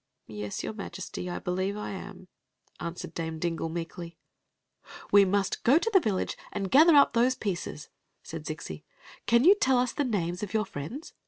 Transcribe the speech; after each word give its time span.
"Yes, 0.25 0.63
your 0.63 0.73
Majesty; 0.73 1.29
I 1.29 1.37
believe 1.37 1.77
I 1.77 1.91
am," 1.91 2.27
answered 2.79 3.13
Dame 3.13 3.37
Dingle, 3.37 3.69
meekly." 3.69 4.17
We 5.11 5.25
must 5.25 5.63
go 5.63 5.77
to 5.77 5.89
the 5.93 5.99
v^is^ 5.99 6.35
and 6.51 6.71
gather 6.71 6.95
up 6.95 7.13
tktfe 7.13 7.37
pie^" 7.37 7.51
^ttd 7.51 7.89
Zml 8.25 8.39
"Oei 8.39 8.49
yon 9.45 9.55
tell 9.59 9.85
t» 9.85 9.93
die 10.03 10.03
nmnes 10.09 10.41
of 10.41 10.55
your 10.55 10.65
friends? 10.65 11.13